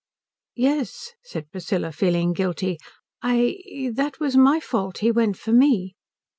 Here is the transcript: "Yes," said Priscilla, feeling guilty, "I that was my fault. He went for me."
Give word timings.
"Yes," 0.55 1.11
said 1.23 1.51
Priscilla, 1.51 1.91
feeling 1.91 2.33
guilty, 2.33 2.79
"I 3.21 3.91
that 3.93 4.19
was 4.19 4.35
my 4.35 4.59
fault. 4.59 4.97
He 5.05 5.11
went 5.11 5.37
for 5.37 5.51
me." 5.51 5.93